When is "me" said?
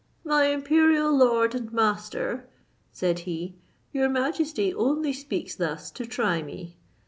6.41-6.75